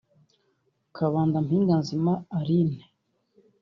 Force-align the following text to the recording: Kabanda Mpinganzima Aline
Kabanda 0.95 1.37
Mpinganzima 1.45 2.13
Aline 2.37 2.81